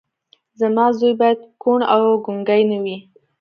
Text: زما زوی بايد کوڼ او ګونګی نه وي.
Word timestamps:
زما 0.59 0.85
زوی 0.97 1.13
بايد 1.19 1.39
کوڼ 1.61 1.79
او 1.93 2.01
ګونګی 2.25 2.61
نه 2.71 2.77
وي. 2.83 2.97